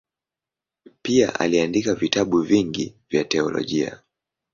[1.01, 3.99] Pia aliandika vitabu vingi vya teolojia.